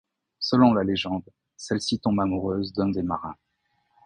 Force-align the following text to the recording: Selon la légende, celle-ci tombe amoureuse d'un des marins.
Selon 0.39 0.73
la 0.73 0.83
légende, 0.83 1.21
celle-ci 1.57 1.99
tombe 1.99 2.19
amoureuse 2.21 2.73
d'un 2.73 2.89
des 2.89 3.03
marins. 3.03 3.35